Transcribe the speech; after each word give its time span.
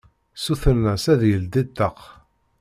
Sutren-as 0.43 1.05
ad 1.13 1.21
yeldi 1.29 1.63
ṭṭaq. 1.69 1.97